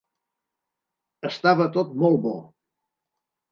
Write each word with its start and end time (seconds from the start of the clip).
Estava 1.29 1.69
tot 1.77 1.93
molt 2.05 2.19
bo. 2.27 2.35